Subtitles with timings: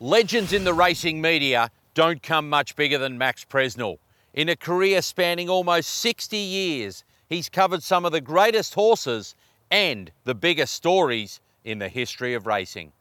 [0.00, 3.96] Legends in the racing media don't come much bigger than Max Presnell.
[4.34, 9.34] In a career spanning almost 60 years, he's covered some of the greatest horses
[9.70, 12.92] and the biggest stories in the history of racing.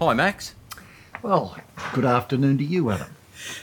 [0.00, 0.56] Hi, Max.
[1.22, 1.56] Well,
[1.92, 3.17] good afternoon to you, Adam.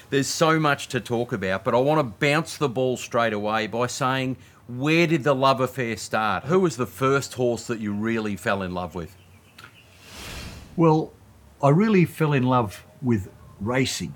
[0.09, 3.67] There's so much to talk about, but I want to bounce the ball straight away
[3.67, 4.37] by saying,
[4.67, 6.45] where did the love affair start?
[6.45, 9.15] Who was the first horse that you really fell in love with?
[10.75, 11.13] Well,
[11.61, 14.13] I really fell in love with racing.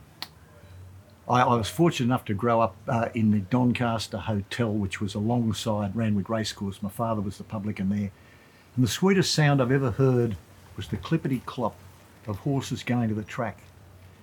[1.27, 5.13] I, I was fortunate enough to grow up uh, in the Doncaster Hotel, which was
[5.13, 6.81] alongside Randwick Racecourse.
[6.81, 8.11] My father was the publican there.
[8.75, 10.35] And the sweetest sound I've ever heard
[10.75, 11.75] was the clippity clop
[12.27, 13.61] of horses going to the track.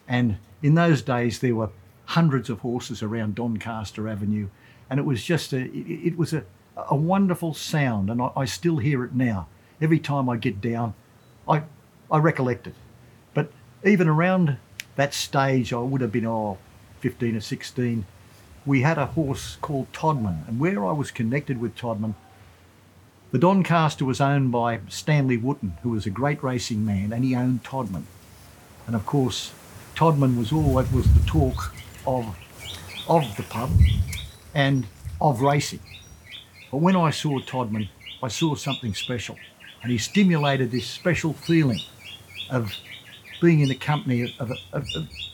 [0.08, 1.70] And in those days, there were
[2.06, 4.48] hundreds of horses around Doncaster Avenue,
[4.88, 6.44] and it was just a, it, it was a,
[6.76, 9.48] a wonderful sound, and I, I still hear it now.
[9.80, 10.94] Every time I get down,
[11.48, 11.62] I,
[12.10, 12.74] I recollect it.
[13.34, 13.50] But
[13.84, 14.56] even around
[14.94, 16.58] that stage, I would have been, oh,
[17.00, 18.06] 15 or 16,
[18.64, 22.14] we had a horse called Todman, and where I was connected with Todman,
[23.32, 27.34] the Doncaster was owned by Stanley Wootton, who was a great racing man, and he
[27.34, 28.04] owned Todman.
[28.86, 29.52] And of course,
[29.96, 31.72] Todman was always was the talk
[32.06, 32.36] of
[33.08, 33.70] of the pub
[34.54, 34.86] and
[35.22, 35.80] of racing.
[36.70, 37.88] But when I saw Todman,
[38.22, 39.36] I saw something special,
[39.82, 41.80] and he stimulated this special feeling
[42.50, 42.74] of
[43.40, 44.82] being in the company of a,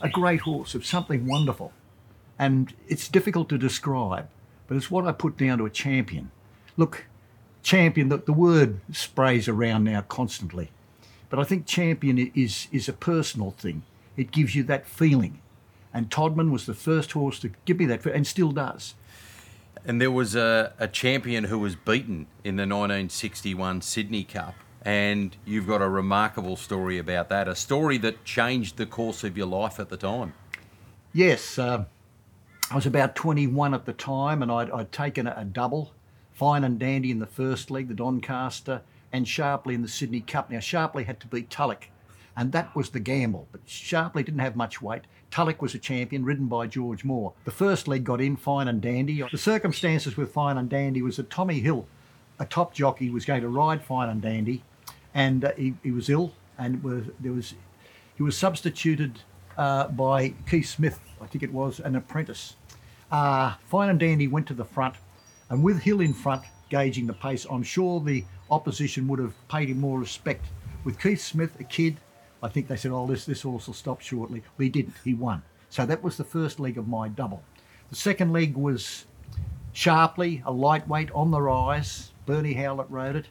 [0.00, 1.72] a great horse, of something wonderful.
[2.38, 4.28] And it's difficult to describe,
[4.68, 6.30] but it's what I put down to a champion.
[6.76, 7.06] Look,
[7.64, 10.70] champion, the, the word sprays around now constantly.
[11.30, 13.82] But I think champion is, is a personal thing.
[14.16, 15.40] It gives you that feeling.
[15.94, 18.94] And Todman was the first horse to give me that, and still does.
[19.84, 24.54] And there was a, a champion who was beaten in the 1961 Sydney Cup.
[24.84, 29.36] And you've got a remarkable story about that, a story that changed the course of
[29.36, 30.34] your life at the time.
[31.12, 31.84] Yes, uh,
[32.70, 35.92] I was about 21 at the time, and I'd, I'd taken a, a double
[36.32, 38.82] Fine and Dandy in the first leg, the Doncaster,
[39.12, 40.50] and Sharpley in the Sydney Cup.
[40.50, 41.88] Now, Sharpley had to beat Tulloch,
[42.36, 43.48] and that was the gamble.
[43.52, 45.02] But Sharpley didn't have much weight.
[45.30, 47.32] Tulloch was a champion, ridden by George Moore.
[47.44, 49.22] The first leg got in, Fine and Dandy.
[49.30, 51.86] The circumstances with Fine and Dandy was that Tommy Hill,
[52.38, 54.62] a top jockey, was going to ride Fine and Dandy,
[55.14, 57.54] and uh, he, he, was ill, and was, there was
[58.16, 59.20] he was substituted
[59.56, 62.56] uh, by Keith Smith, I think it was, an apprentice.
[63.10, 64.94] Uh, Fine and Dandy went to the front
[65.52, 69.68] and with Hill in front, gauging the pace, I'm sure the opposition would have paid
[69.68, 70.46] him more respect.
[70.82, 71.98] With Keith Smith, a kid,
[72.42, 74.42] I think they said, oh, this, this horse will stop shortly.
[74.56, 74.94] But he didn't.
[75.04, 75.42] He won.
[75.70, 77.42] So that was the first leg of my double.
[77.90, 79.06] The second leg was
[79.72, 82.12] sharply a lightweight on the rise.
[82.26, 83.26] Bernie Howlett rode it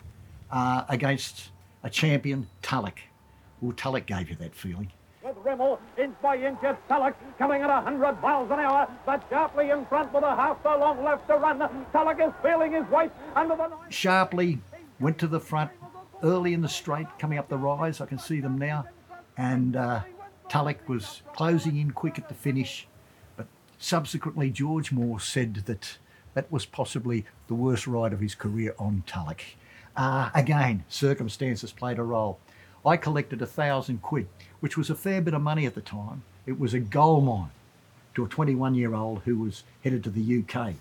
[0.52, 1.50] uh, against
[1.84, 3.00] a champion, Tulloch.
[3.60, 4.92] Well, Tulloch gave you that feeling
[5.24, 5.80] with Rimmel.
[5.98, 10.14] Inch by inch, it's Tulloch coming at 100 miles an hour, but sharply in front
[10.14, 11.60] with a half a long left to run.
[11.92, 13.70] Tulloch is feeling his weight under the...
[13.90, 14.60] Sharpley
[15.00, 15.72] went to the front
[16.24, 18.02] early in the straight, coming up the rise.
[18.02, 18.86] I can see them now.
[19.42, 20.02] And uh,
[20.50, 22.86] Tulloch was closing in quick at the finish.
[23.36, 23.48] But
[23.80, 25.98] subsequently, George Moore said that
[26.36, 29.42] that was possibly the worst ride of his career on Tulloch.
[29.98, 32.38] Uh, again, circumstances played a role.
[32.86, 34.28] I collected a thousand quid,
[34.60, 36.22] which was a fair bit of money at the time.
[36.46, 37.50] It was a gold mine
[38.14, 40.76] to a 21 year old who was headed to the UK.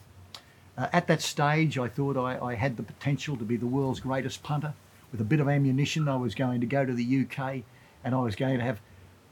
[0.76, 4.00] Uh, at that stage, I thought I, I, had the potential to be the world's
[4.00, 4.74] greatest punter.
[5.12, 7.62] With a bit of ammunition, I was going to go to the UK
[8.04, 8.80] and I was going to have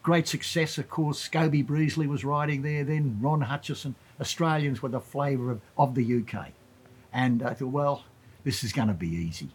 [0.03, 0.79] great success.
[0.79, 3.95] Of course, Scobie Breasley was riding there, then Ron Hutchinson.
[4.21, 6.49] Australians were the flavour of, of the UK.
[7.13, 8.05] And I thought, well,
[8.45, 9.51] this is going to be easy.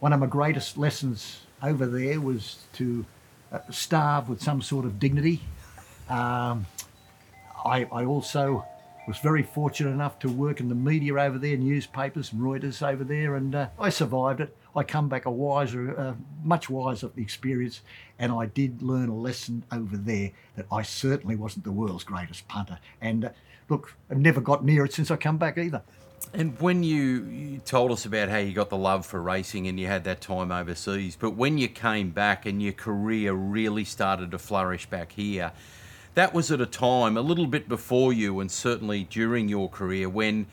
[0.00, 3.04] One of my greatest lessons over there was to
[3.52, 5.42] uh, starve with some sort of dignity.
[6.08, 6.66] Um,
[7.64, 8.64] I, I, also
[9.06, 13.04] was very fortunate enough to work in the media over there, newspapers and Reuters over
[13.04, 14.56] there, and uh, I survived it.
[14.74, 16.14] I come back a wiser, uh,
[16.44, 17.80] much wiser of the experience,
[18.18, 22.46] and I did learn a lesson over there that I certainly wasn't the world's greatest
[22.48, 22.78] punter.
[23.00, 23.30] And uh,
[23.68, 25.82] look, I've never got near it since I come back either.
[26.34, 29.78] And when you, you, told us about how you got the love for racing and
[29.78, 34.30] you had that time overseas, but when you came back and your career really started
[34.30, 35.52] to flourish back here,
[36.14, 40.08] that was at a time a little bit before you and certainly during your career
[40.08, 40.46] when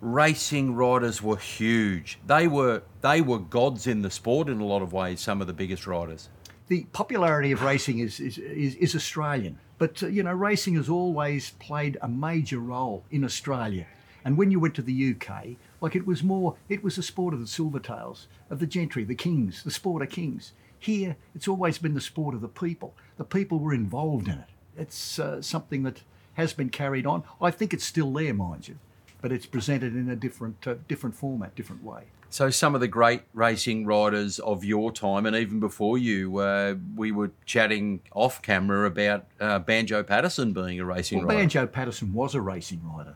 [0.00, 2.18] racing riders were huge.
[2.26, 5.20] They were they were gods in the sport in a lot of ways.
[5.20, 6.28] Some of the biggest riders.
[6.68, 10.88] The popularity of racing is is, is, is Australian, but uh, you know racing has
[10.88, 13.86] always played a major role in Australia
[14.24, 17.34] And when you went to the UK, like it was more, it was the sport
[17.34, 20.52] of the Silvertails, of the gentry, the kings, the sport of kings.
[20.78, 22.94] Here, it's always been the sport of the people.
[23.18, 24.48] The people were involved in it.
[24.76, 26.02] It's uh, something that
[26.34, 27.22] has been carried on.
[27.40, 28.78] I think it's still there, mind you,
[29.20, 32.04] but it's presented in a different, uh, different format, different way.
[32.30, 36.74] So some of the great racing riders of your time, and even before you, uh,
[36.96, 41.38] we were chatting off camera about uh, Banjo Paterson being a racing well, rider.
[41.38, 43.14] Banjo Paterson was a racing rider,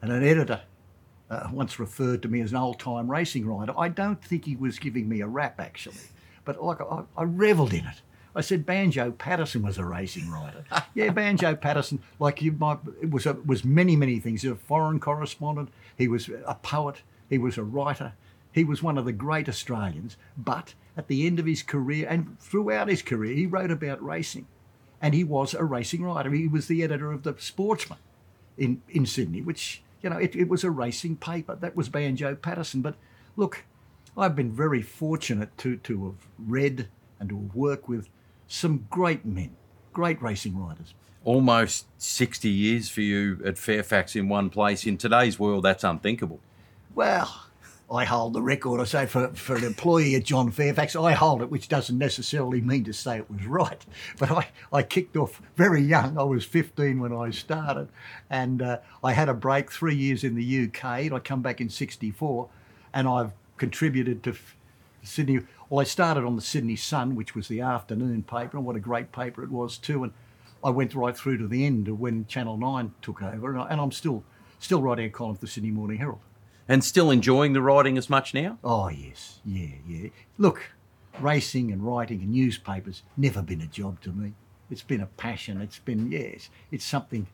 [0.00, 0.62] and an editor
[1.30, 3.72] uh, once referred to me as an old-time racing rider.
[3.78, 6.08] I don't think he was giving me a rap actually,
[6.44, 8.02] but like I, I revelled in it.
[8.34, 10.64] I said Banjo Paterson was a racing writer.
[10.94, 14.42] yeah, Banjo Paterson, like you might, it was a, was many many things.
[14.42, 15.70] He was a foreign correspondent.
[15.96, 17.02] He was a poet.
[17.28, 18.14] He was a writer.
[18.52, 22.38] He was one of the great Australians, but at the end of his career and
[22.38, 24.46] throughout his career, he wrote about racing.
[25.00, 26.30] And he was a racing writer.
[26.30, 27.98] He was the editor of the Sportsman
[28.56, 31.56] in, in Sydney, which, you know, it, it was a racing paper.
[31.56, 32.82] That was Banjo Paterson.
[32.82, 32.94] But
[33.36, 33.64] look,
[34.16, 36.88] I've been very fortunate to, to have read
[37.18, 38.08] and to have worked with
[38.52, 39.50] some great men,
[39.94, 40.92] great racing riders.
[41.24, 44.84] Almost 60 years for you at Fairfax in one place.
[44.84, 46.38] In today's world, that's unthinkable.
[46.94, 47.46] Well,
[47.90, 48.78] I hold the record.
[48.78, 52.60] I say for, for an employee at John Fairfax, I hold it, which doesn't necessarily
[52.60, 53.86] mean to say it was right.
[54.18, 56.18] But I, I kicked off very young.
[56.18, 57.88] I was 15 when I started,
[58.28, 60.84] and uh, I had a break three years in the UK.
[60.84, 62.48] And I come back in '64,
[62.92, 64.36] and I've contributed to
[65.02, 65.40] Sydney.
[65.72, 68.78] Well, I started on the Sydney Sun, which was the afternoon paper, and what a
[68.78, 70.04] great paper it was too.
[70.04, 70.12] And
[70.62, 73.68] I went right through to the end of when Channel Nine took over, and, I,
[73.68, 74.22] and I'm still
[74.58, 76.20] still writing a column for the Sydney Morning Herald.
[76.68, 78.58] And still enjoying the writing as much now?
[78.62, 80.10] Oh, yes, yeah, yeah.
[80.36, 80.72] Look,
[81.18, 84.34] racing and writing and newspapers never been a job to me.
[84.70, 85.58] It's been a passion.
[85.62, 87.28] It's been, yes, it's something.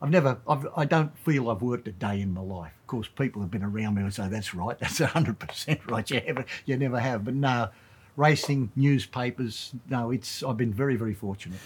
[0.00, 2.72] I've never, I've, I don't feel I've worked a day in my life.
[2.82, 6.20] Of course, people have been around me and say, that's right, that's 100% right, you,
[6.26, 7.24] ever, you never have.
[7.24, 7.70] But no,
[8.16, 11.58] racing, newspapers, no, it's, I've been very, very fortunate.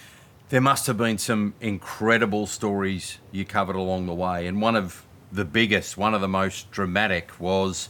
[0.49, 4.47] There must have been some incredible stories you covered along the way.
[4.47, 7.89] And one of the biggest, one of the most dramatic was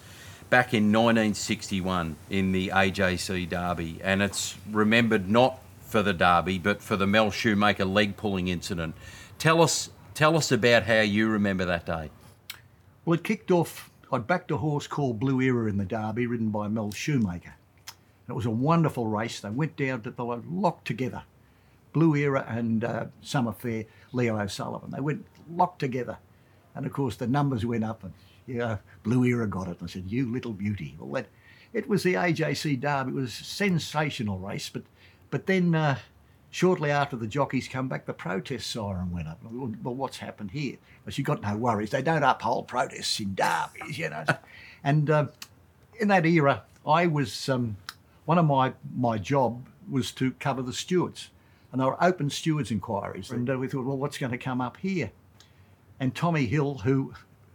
[0.51, 3.99] back in 1961 in the AJC Derby.
[4.03, 8.95] And it's remembered not for the Derby, but for the Mel Schumacher leg pulling incident.
[9.39, 12.09] Tell us, tell us about how you remember that day.
[13.05, 13.91] Well, it kicked off.
[14.11, 17.55] I'd backed a horse called Blue Era in the Derby, ridden by Mel Schumacher.
[18.27, 19.39] It was a wonderful race.
[19.39, 21.23] They went down to, they were locked together.
[21.93, 24.91] Blue Era and uh, Summer Fair, Leo O'Sullivan.
[24.91, 26.17] They went locked together.
[26.75, 28.13] And of course, the numbers went up, and
[28.47, 29.79] know, Blue Era got it.
[29.79, 31.27] And I said, "You little beauty." Well, that
[31.73, 33.11] it was the AJC Derby.
[33.11, 34.83] It was a sensational race, but
[35.29, 35.97] but then uh,
[36.51, 39.39] shortly after the jockeys come back, the protest siren went up.
[39.43, 40.77] Well, what's happened here?
[41.03, 41.89] But you got no worries.
[41.89, 44.25] They don't uphold protests in derbies, you know.
[44.83, 45.27] and uh,
[45.99, 47.77] in that era, I was um,
[48.25, 51.29] one of my my job was to cover the stewards,
[51.71, 54.61] and there were open stewards inquiries, and uh, we thought, well, what's going to come
[54.61, 55.11] up here?
[55.99, 57.13] And Tommy Hill, who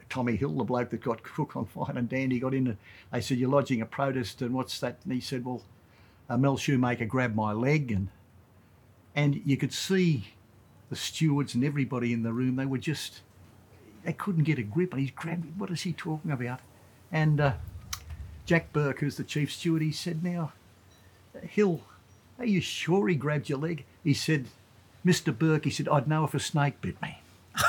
[0.08, 2.68] Tommy Hill, the bloke that got Cook on Fine and Dandy, got in.
[2.68, 2.76] And
[3.12, 5.62] they said, "You're lodging a protest, and what's that?" And he said, "Well,
[6.28, 8.08] uh, Mel Schumacher grabbed my leg, and
[9.16, 10.28] and you could see
[10.90, 12.56] the stewards and everybody in the room.
[12.56, 13.22] They were just
[14.04, 15.58] they couldn't get a grip, and he's grabbed.
[15.58, 16.60] What is he talking about?
[17.10, 17.52] And uh,
[18.44, 20.52] Jack Burke, who's the chief steward, he said, "Now,
[21.42, 21.80] Hill,
[22.38, 24.46] are you sure he grabbed your leg?" He said,
[25.04, 25.36] "Mr.
[25.36, 27.18] Burke," he said, "I'd know if a snake bit me."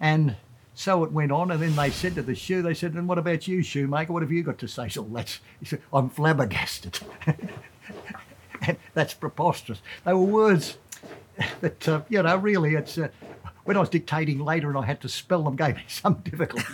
[0.00, 0.36] And
[0.74, 3.18] so it went on, and then they said to the shoe, they said, "And what
[3.18, 4.12] about you, Schumacher?
[4.12, 7.00] What have you got to say?" So that's he said, "I'm flabbergasted."
[8.94, 9.80] that's preposterous.
[10.04, 10.78] They were words
[11.60, 12.74] that uh, you know really.
[12.74, 13.08] It's uh,
[13.64, 16.66] when I was dictating later, and I had to spell them, gave me some difficulty.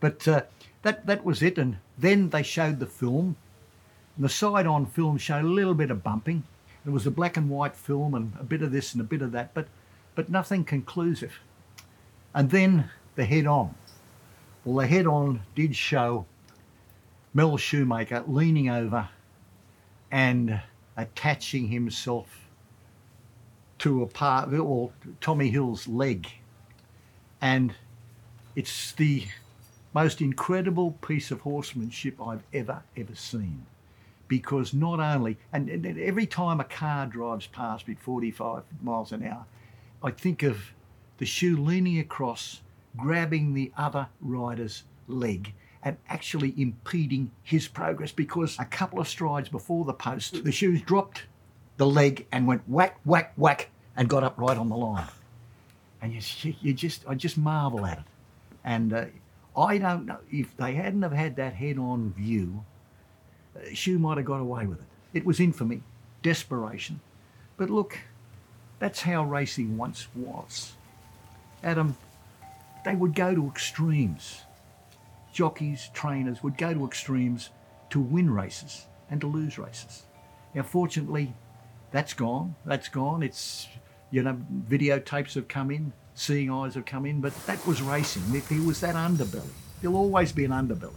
[0.00, 0.42] but uh,
[0.82, 1.58] that that was it.
[1.58, 3.36] And then they showed the film.
[4.16, 6.42] And the side-on film showed a little bit of bumping.
[6.84, 9.22] It was a black and white film, and a bit of this and a bit
[9.22, 9.68] of that, but
[10.14, 11.38] but nothing conclusive.
[12.34, 13.74] And then the head on.
[14.64, 16.26] Well, the head on did show
[17.32, 19.08] Mel Schumacher leaning over
[20.10, 20.60] and
[21.02, 22.48] attaching himself
[23.78, 26.28] to a part, or Tommy Hill's leg.
[27.40, 27.74] And
[28.54, 29.26] it's the
[29.94, 33.66] most incredible piece of horsemanship I've ever, ever seen.
[34.28, 39.12] Because not only, and, and every time a car drives past me at 45 miles
[39.12, 39.46] an hour,
[40.02, 40.72] I think of
[41.18, 42.60] the shoe leaning across,
[42.96, 49.48] grabbing the other rider's leg and actually impeding his progress because a couple of strides
[49.48, 51.24] before the post, the shoes dropped
[51.78, 55.08] the leg and went whack, whack, whack and got up right on the line.
[56.02, 58.04] And you, you just, I just marvel at it.
[58.64, 59.04] And uh,
[59.56, 62.64] I don't know if they hadn't have had that head-on view.
[63.56, 64.86] uh, Shoe might have got away with it.
[65.12, 65.82] It was infamy,
[66.22, 67.00] desperation.
[67.56, 67.98] But look,
[68.78, 70.72] that's how racing once was.
[71.62, 71.96] Adam,
[72.84, 74.42] they would go to extremes.
[75.32, 77.50] Jockeys, trainers would go to extremes
[77.90, 80.04] to win races and to lose races.
[80.54, 81.34] Now, fortunately,
[81.90, 82.54] that's gone.
[82.64, 83.22] That's gone.
[83.22, 83.68] It's,
[84.10, 88.22] you know, videotapes have come in, seeing eyes have come in, but that was racing.
[88.30, 89.50] There was that underbelly.
[89.80, 90.92] There'll always be an underbelly.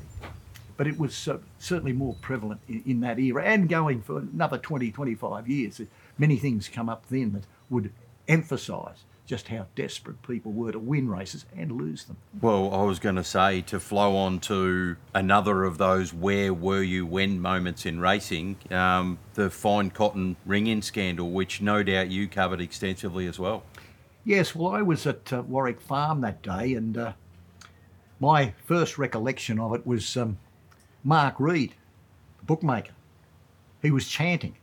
[0.75, 4.57] But it was uh, certainly more prevalent in, in that era and going for another
[4.57, 5.81] 20, 25 years.
[6.17, 7.91] Many things come up then that would
[8.27, 12.17] emphasise just how desperate people were to win races and lose them.
[12.41, 16.83] Well, I was going to say to flow on to another of those where were
[16.83, 22.09] you when moments in racing, um, the fine cotton ring in scandal, which no doubt
[22.09, 23.63] you covered extensively as well.
[24.25, 27.13] Yes, well, I was at uh, Warwick Farm that day, and uh,
[28.19, 30.37] my first recollection of it was um,
[31.03, 31.73] Mark Read,
[32.39, 32.93] the bookmaker.
[33.81, 34.55] He was chanting,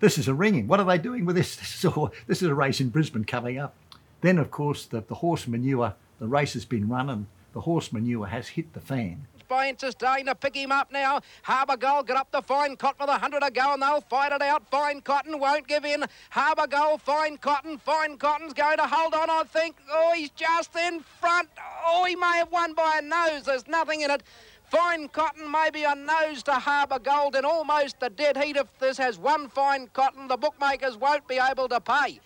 [0.00, 0.66] "This is a ringing.
[0.66, 1.56] What are they doing with this?
[1.60, 3.76] This is a, this is a race in Brisbane coming up."
[4.24, 5.96] Then, of course, the, the horse manure.
[6.18, 9.26] The race has been run, and the horse manure has hit the fan.
[9.48, 11.20] by Inches Dane to pick him up now.
[11.42, 14.32] Harbour Gold got up the Fine Cotton with a hundred to go and they'll fight
[14.32, 14.66] it out.
[14.70, 16.06] Fine Cotton won't give in.
[16.30, 17.76] Harbour Gold, Fine Cotton.
[17.76, 19.76] Fine Cotton's going to hold on, I think.
[19.92, 21.50] Oh, he's just in front.
[21.86, 23.44] Oh, he may have won by a nose.
[23.44, 24.22] There's nothing in it.
[24.70, 28.56] Fine Cotton maybe a nose to Harbour Gold in almost the dead heat.
[28.56, 32.20] If this has one Fine Cotton, the bookmakers won't be able to pay.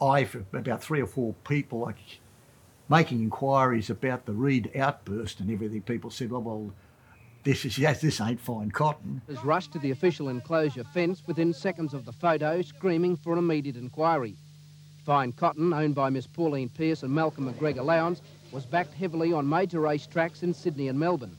[0.00, 1.96] I, for about three or four people, like
[2.88, 6.72] making inquiries about the Read outburst and everything, people said, "Well, well,
[7.44, 11.52] this is yes, this ain't fine cotton." Has rushed to the official enclosure fence within
[11.52, 14.36] seconds of the photo, screaming for an immediate inquiry.
[15.04, 19.48] Fine Cotton, owned by Miss Pauline Pierce and Malcolm McGregor Lowndes, was backed heavily on
[19.48, 21.36] major race tracks in Sydney and Melbourne.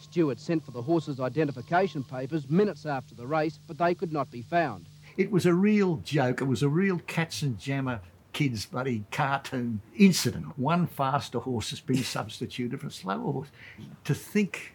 [0.00, 4.30] Stewart sent for the horse's identification papers minutes after the race, but they could not
[4.30, 4.86] be found.
[5.16, 6.40] It was a real joke.
[6.40, 8.00] It was a real cats and jammer
[8.32, 10.58] kids bloody cartoon incident.
[10.58, 13.48] One faster horse has been substituted for a slower horse.
[14.04, 14.74] To think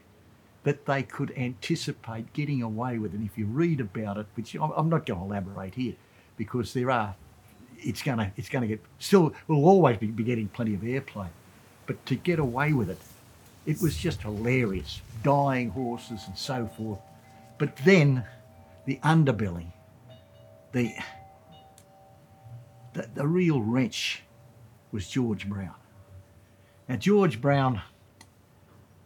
[0.63, 4.71] that they could anticipate getting away with it, if you read about it, which I'm
[4.75, 5.95] I'm not going to elaborate here,
[6.35, 7.15] because there are,
[7.77, 10.81] it's going to it's going to get still will always be, be getting plenty of
[10.81, 11.27] airplay,
[11.85, 12.99] but to get away with it,
[13.65, 15.01] it was just hilarious.
[15.23, 16.99] Dyeing horses and so forth,
[17.57, 18.23] but then
[18.85, 19.65] the underbelly
[20.71, 20.93] the,
[22.93, 24.23] the the real wrench
[24.91, 25.75] was George Brown.
[26.87, 27.81] Now George Brown,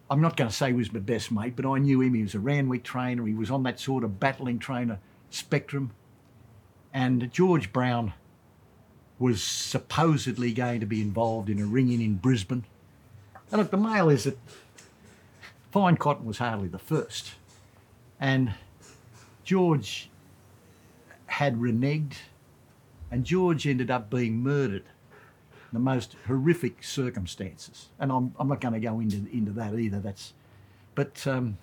[0.10, 2.14] I'm not going to say he was my best mate, but I knew him.
[2.14, 3.26] He was a Randwick trainer.
[3.26, 5.00] He was on that sort of battling trainer
[5.30, 5.92] spectrum.
[6.94, 8.14] And George Brown
[9.18, 12.66] was supposedly going to be involved in a ring-in in Brisbane.
[13.52, 14.38] And look, the mail is that
[15.72, 17.32] Fine Cotton was hardly the first.
[18.20, 18.54] And
[19.44, 20.11] George
[21.42, 22.18] had reneged,
[23.10, 27.90] and George ended up being murdered in the most horrific circumstances.
[28.00, 30.00] And I'm, I'm not going to go into into that either.
[30.00, 30.34] That's,
[30.94, 31.58] but um,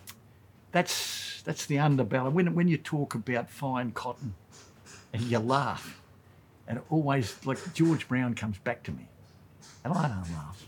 [0.73, 2.33] that's that's the underbelly.
[2.33, 4.35] When when you talk about fine cotton,
[5.13, 6.03] and you laugh,
[6.67, 9.07] and always like George Brown comes back to me,
[9.85, 10.67] and I don't laugh.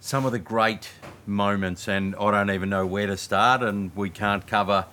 [0.00, 0.88] some of the great
[1.26, 4.86] moments, and I don't even know where to start, and we can't cover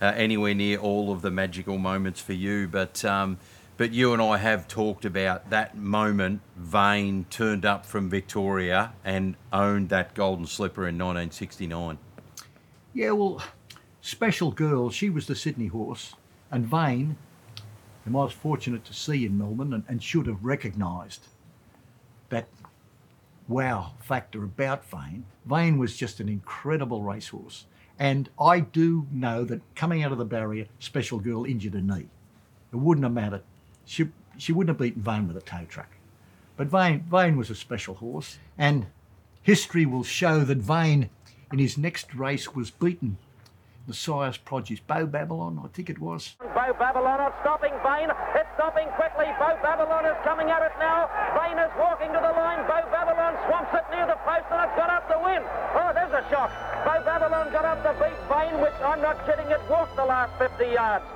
[0.00, 3.38] uh, anywhere near all of the magical moments for you, but um,
[3.76, 6.42] but you and I have talked about that moment.
[6.56, 11.98] Vane turned up from Victoria and owned that golden slipper in 1969.
[12.92, 13.42] Yeah, well,
[14.02, 16.14] Special Girl, she was the Sydney horse,
[16.50, 17.16] and Vane,
[18.04, 21.28] whom I was fortunate to see in Melbourne and, and should have recognised
[22.28, 22.48] that
[23.48, 25.24] wow factor about Vane.
[25.46, 27.66] Vane was just an incredible racehorse.
[28.00, 32.06] And I do know that coming out of the barrier, Special Girl injured her knee.
[32.72, 33.42] It wouldn't have mattered.
[33.84, 35.90] She, she wouldn't have beaten Vane with a tow truck.
[36.56, 38.86] But Vane, Vane was a special horse, and
[39.42, 41.10] history will show that Vane,
[41.52, 43.18] in his next race, was beaten.
[43.86, 46.36] The sire's produce, Bow Babylon, I think it was.
[46.38, 48.08] Bo Babylon stopping Vane.
[48.60, 49.24] Stopping quickly.
[49.38, 51.08] Bo Babylon is coming at it now.
[51.32, 52.60] Vane is walking to the line.
[52.68, 55.40] Bo Babylon swamps it near the post and it's got up to win.
[55.72, 56.52] Oh, there's a shock.
[56.84, 60.38] Bo Babylon got up to beat Vane, which I'm not kidding, it walked the last
[60.38, 61.06] 50 yards.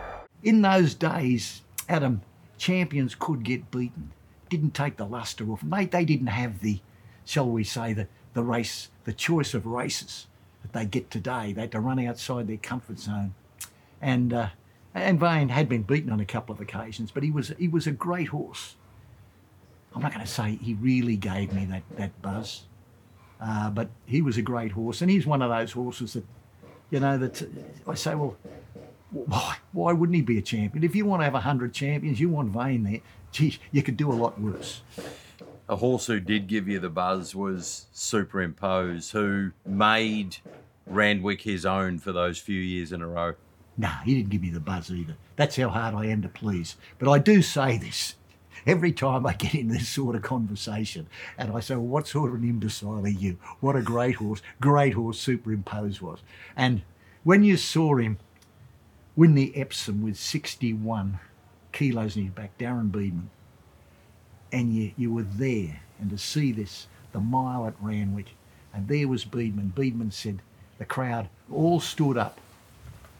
[0.42, 2.22] In those days, Adam,
[2.56, 4.12] champions could get beaten.
[4.48, 5.62] Didn't take the lustre off.
[5.62, 6.80] Mate, they didn't have the,
[7.26, 10.28] shall we say, the, the race, the choice of races
[10.62, 11.52] that they get today.
[11.52, 13.34] They had to run outside their comfort zone.
[14.00, 14.48] And uh,
[14.94, 17.86] and Vane had been beaten on a couple of occasions, but he was he was
[17.86, 18.76] a great horse.
[19.94, 22.64] I'm not going to say he really gave me that, that buzz,
[23.40, 26.24] Uh, but he was a great horse, and he's one of those horses that,
[26.90, 28.36] you know, that uh, I say, well,
[29.10, 30.82] why, why wouldn't he be a champion?
[30.82, 34.10] If you want to have 100 champions, you want Vane there, geez, you could do
[34.10, 34.82] a lot worse.
[35.68, 40.38] A horse who did give you the buzz was Superimpose, who made
[40.86, 43.34] Randwick his own for those few years in a row.
[43.76, 45.16] No, he didn't give me the buzz either.
[45.36, 46.76] That's how hard I am to please.
[46.98, 48.14] But I do say this
[48.66, 52.30] every time I get in this sort of conversation and I say, well, what sort
[52.30, 53.38] of an imbecile are you?
[53.60, 56.20] What a great horse, great horse Superimpose was.
[56.56, 56.82] And
[57.24, 58.18] when you saw him
[59.16, 61.18] win the Epsom with 61
[61.72, 63.30] kilos in his back, Darren Beadman,
[64.52, 68.34] and you, you were there, and to see this, the mile at Randwick,
[68.72, 69.72] and there was Beadman.
[69.74, 70.42] Beadman said,
[70.78, 72.40] the crowd all stood up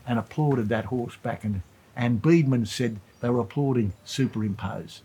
[0.07, 1.63] and applauded that horse back, and,
[1.97, 5.01] and Beadman said they were applauding Superimpose.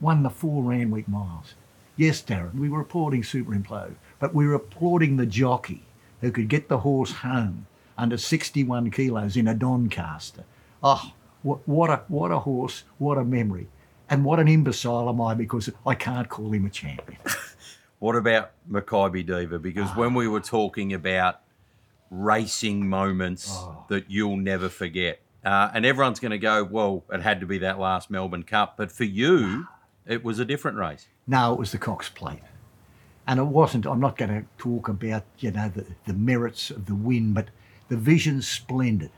[0.00, 1.54] Won the four Randwick miles.
[1.96, 5.82] Yes, Darren, we were applauding Superimpose, but we were applauding the jockey
[6.20, 10.44] who could get the horse home under 61 kilos in a Doncaster.
[10.82, 13.68] Oh, what, what, a, what a horse, what a memory.
[14.10, 17.20] And what an imbecile am I because I can't call him a champion.
[17.98, 19.58] what about Makybe Diva?
[19.58, 20.00] Because oh.
[20.00, 21.40] when we were talking about
[22.10, 23.84] racing moments oh.
[23.88, 27.58] that you'll never forget, uh, and everyone's going to go, well, it had to be
[27.58, 28.76] that last Melbourne Cup.
[28.76, 29.66] But for you,
[30.06, 31.06] it was a different race.
[31.26, 32.42] No, it was the Cox Plate.
[33.26, 36.86] And it wasn't, I'm not going to talk about, you know, the, the merits of
[36.86, 37.48] the win, but
[37.88, 39.10] the vision's splendid.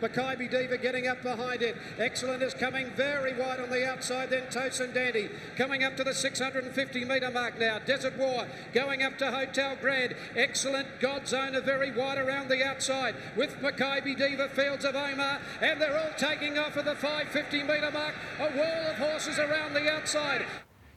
[0.00, 1.76] Makybe Diva getting up behind it.
[1.98, 4.30] Excellent is coming very wide on the outside.
[4.30, 7.78] Then Tosin Dandy coming up to the 650 metre mark now.
[7.78, 10.14] Desert War going up to Hotel Grand.
[10.36, 15.80] Excellent God's Owner very wide around the outside with Makybe Diva, Fields of Omar, and
[15.80, 18.14] they're all taking off at the 550 metre mark.
[18.38, 20.44] A wall of horses around the outside.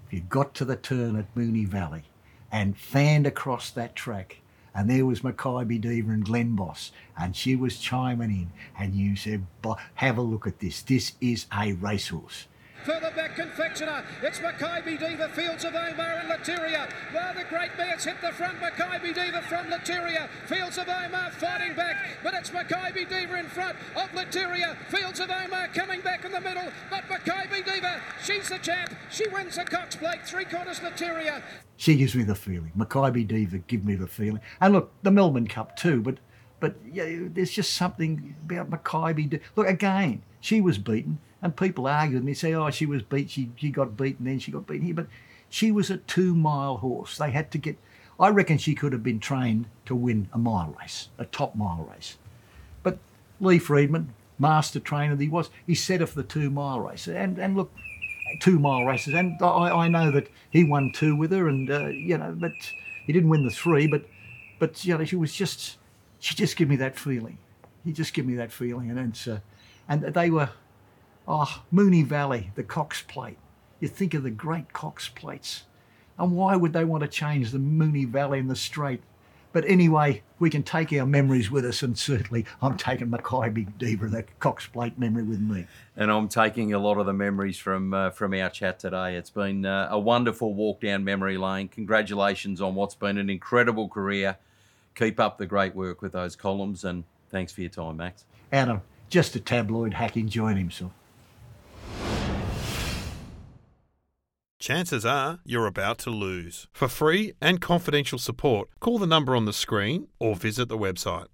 [0.09, 2.03] You got to the turn at Moonee Valley
[2.51, 4.40] and fanned across that track,
[4.73, 9.15] and there was Makybe Diva and Glen Boss, and she was chiming in, and you
[9.15, 9.45] said,
[9.95, 10.81] "Have a look at this.
[10.81, 12.47] This is a racehorse."
[12.83, 14.03] Further back, Confectioner.
[14.23, 16.89] It's Makybe Diva, Fields of Omar and Lotteria.
[17.13, 18.59] Well, the great mare's hit the front.
[18.59, 20.27] Makybe Diva from Lotteria.
[20.47, 24.75] Fields of Omar fighting back, but it's Makybe Diva in front of Lotteria.
[24.87, 28.95] Fields of Omar coming back in the middle, but Makybe Diva, she's the champ.
[29.11, 31.43] She wins the Cox Plate, three quarters Lotteria.
[31.77, 32.71] She gives me the feeling.
[32.75, 34.41] Makybe Diva give me the feeling.
[34.59, 36.17] And look, the Melbourne Cup too, but
[36.59, 39.39] but yeah, there's just something about Makybe.
[39.55, 41.19] Look, again, she was beaten.
[41.41, 44.39] And people argue with me, say, oh, she was beat, she, she got beaten, then
[44.39, 44.95] she got beaten here.
[44.95, 45.07] But
[45.49, 47.17] she was a two mile horse.
[47.17, 47.77] They had to get,
[48.19, 51.89] I reckon she could have been trained to win a mile race, a top mile
[51.91, 52.17] race.
[52.83, 52.99] But
[53.39, 57.07] Lee Freedman, master trainer that he was, he set her for the two mile race.
[57.07, 57.71] And, and look,
[58.39, 59.13] two mile races.
[59.13, 62.53] And I, I know that he won two with her, and, uh, you know, but
[63.05, 63.87] he didn't win the three.
[63.87, 64.05] But,
[64.59, 65.77] but you know, she was just,
[66.19, 67.39] she just gave me that feeling.
[67.83, 68.91] He just gave me that feeling.
[68.91, 69.39] And, it's, uh,
[69.89, 70.49] and they were,
[71.27, 73.37] Oh, Moonee Valley, the Cox Plate.
[73.79, 75.63] You think of the great Cox Plates.
[76.17, 79.01] And why would they want to change the Moonee Valley and the Straight?
[79.53, 84.07] But anyway, we can take our memories with us, and certainly I'm taking Makybe Diva,
[84.07, 85.67] that Cox Plate memory with me.
[85.97, 89.17] And I'm taking a lot of the memories from uh, from our chat today.
[89.17, 91.67] It's been uh, a wonderful walk down memory lane.
[91.67, 94.37] Congratulations on what's been an incredible career.
[94.95, 98.23] Keep up the great work with those columns, and thanks for your time, Max.
[98.53, 100.91] Adam, just a tabloid hack enjoying himself.
[104.61, 106.67] Chances are you're about to lose.
[106.71, 111.27] For free and confidential support, call the number on the screen or visit the website.